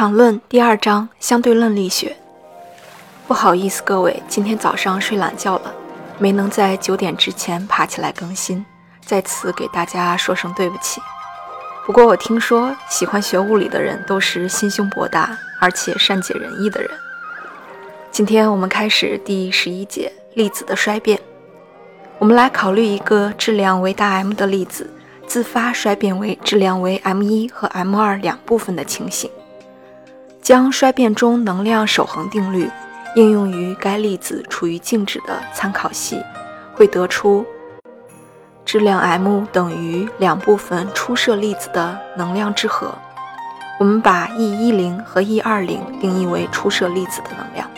[0.00, 2.16] 场论第二章相对论力学。
[3.28, 5.74] 不好意思，各位，今天早上睡懒觉了，
[6.18, 8.64] 没能在九点之前爬起来更新，
[9.04, 11.02] 在此给大家说声对不起。
[11.84, 16.90] 不过我听说喜欢学物理的人都是心胸博大而且善解人意的人。
[18.10, 21.20] 今天我们开始第十一节粒子的衰变。
[22.18, 24.88] 我们来考虑一个质量为大 M 的粒子
[25.26, 29.30] 自发衰变为质量为 m1 和 m2 两部分的情形。
[30.50, 32.68] 将衰变中能量守恒定律
[33.14, 36.20] 应用于该粒子处于静止的参考系，
[36.74, 37.46] 会得出
[38.64, 42.92] 质量 m 等于两部分初射粒子的能量之和。
[43.78, 47.70] 我们把 E10 和 E20 定义为初射粒子的能量。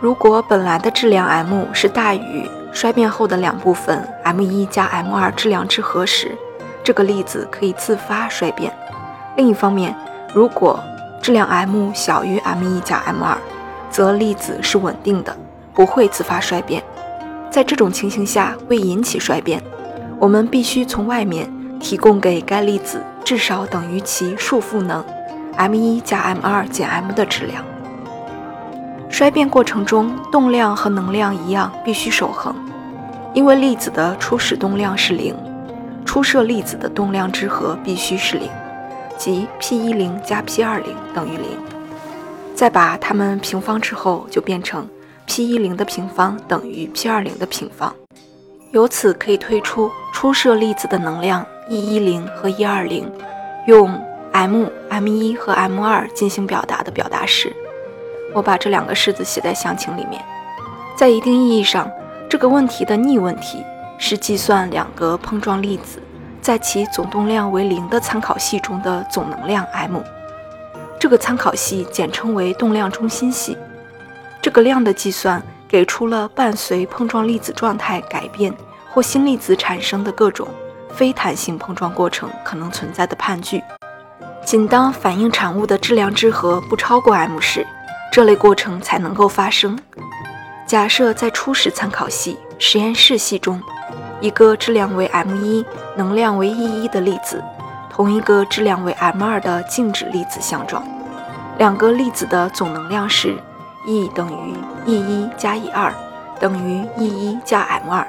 [0.00, 6.36] 如果本来的质量 m 是大于衰变后的两部分 m1 加 m2 质量之和时，
[6.82, 8.76] 这个粒子可以自发衰变。
[9.36, 9.94] 另一方面，
[10.34, 10.82] 如果
[11.24, 13.34] 质量 m 小于 m1 加 m2，
[13.88, 15.34] 则粒子是稳定的，
[15.72, 16.84] 不会自发衰变。
[17.50, 19.62] 在这种情形下，为引起衰变，
[20.18, 25.02] 我们必须从外面提供给该粒子至少等于其束缚能
[25.56, 27.64] m1 加 m2 减 m 的质量。
[29.08, 32.54] 衰变过程中，动量和能量一样必须守恒，
[33.32, 35.34] 因为粒子的初始动量是零，
[36.04, 38.50] 初射粒子的动量之和必须是零。
[39.16, 41.58] 即 p 一零加 p 二零等于零，
[42.54, 44.88] 再把它们平方之后，就变成
[45.26, 47.94] p 一零的平方等于 p 二零的平方。
[48.72, 53.10] 由此可以推出初射粒子的能量 E 一零和 E 二零，
[53.66, 53.88] 用
[54.32, 57.54] m m 一和 m 二进行表达的表达式。
[58.34, 60.20] 我把这两个式子写在详情里面。
[60.96, 61.88] 在一定意义上，
[62.28, 63.62] 这个问题的逆问题
[63.96, 66.00] 是计算两个碰撞粒子。
[66.44, 70.02] 在其总动量为零的参考系中的总能量 m，
[71.00, 73.56] 这个参考系简称为动量中心系。
[74.42, 78.54] 这个量的计算给出了伴随碰撞粒子状态改变
[78.90, 80.46] 或新粒子产生的各种
[80.92, 83.62] 非弹性碰撞过程可能存在的判据。
[84.44, 87.66] 仅当反应产物的质量之和不超过 m 时，
[88.12, 89.78] 这类过程才能够发生。
[90.66, 93.58] 假设在初始参考系实验室系中。
[94.20, 95.64] 一个质量为 m1、
[95.96, 97.42] 能量为 e1 的粒子，
[97.90, 100.82] 同一个质量为 m2 的静止粒子相撞，
[101.58, 103.36] 两个粒子的总能量是
[103.86, 104.54] E 等于
[104.90, 105.92] e1 加 e2
[106.40, 108.04] 等于 e1 加 m2。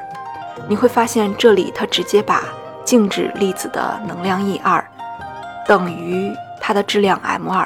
[0.69, 2.41] 你会发现这里它直接把
[2.85, 4.81] 静止粒子的能量 e2
[5.67, 7.65] 等于它的质量 m2。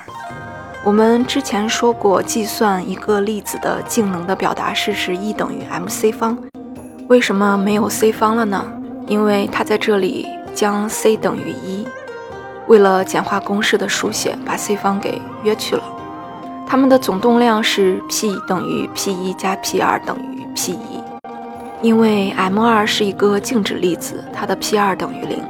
[0.84, 6.38] 我们之前说过，计算一个粒子的静能的表达式是 E 等于 mc 方。
[7.10, 8.64] 为什么没有 c 方了呢？
[9.08, 11.84] 因为它在这里将 c 等于一，
[12.68, 15.82] 为了简化公式的书写，把 c 方给约去了。
[16.68, 21.02] 它们的总动量是 p 等于 p 一加 p 二等于 p 一。
[21.82, 25.42] 因为 m 二是一个静止粒子，它的 p 二等于零。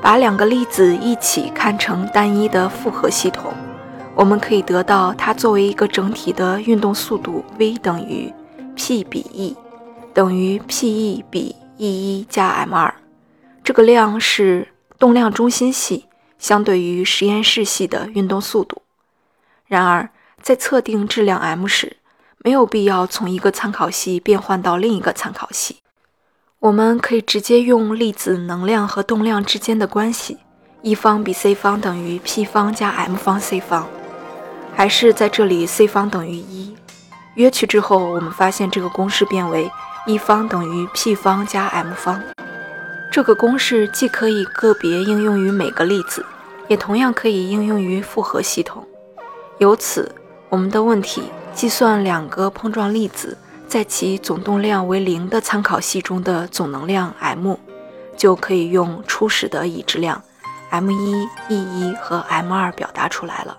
[0.00, 3.52] 把两个粒子一起看成单一的复合系统，
[4.14, 8.32] 我们可以得到它作为一个整体的运动速度 v 等于
[8.74, 9.54] p 比 e。
[10.14, 12.92] 等于 p_e 比 e1 加 m2，
[13.64, 14.68] 这个量是
[14.98, 16.06] 动量中心系
[16.38, 18.82] 相对于实验室系的运动速度。
[19.66, 20.10] 然而，
[20.42, 21.96] 在测定质量 m 时，
[22.38, 25.78] 没有必要从一个参考系变换到另一个参考系。
[26.58, 30.38] 我们可以直接用粒子能量和动量之间的关系
[30.82, 33.88] ，E 方比 c 方等于 p 方加 m 方 c 方，
[34.74, 36.76] 还是在这里 c 方等于一。
[37.36, 39.70] 约去之后，我们发现这个公式变为。
[40.04, 42.20] 一方等于 p 方加 m 方，
[43.12, 46.26] 这个公式既可以个别应用于每个粒子，
[46.66, 48.84] 也同样可以应用于复合系统。
[49.58, 50.12] 由此，
[50.48, 57.56] 我们的问题计算两个碰撞粒子在其总动量为零的参考系中的总能量 m，
[58.16, 60.20] 就可以用初始的已知量
[60.72, 63.56] m1、e1 和 m2 表达出来了。